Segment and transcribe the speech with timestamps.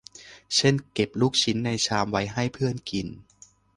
[0.55, 3.07] เช่น เก็บลูกชิ้นในชามไว้ให้เพื่อนกิน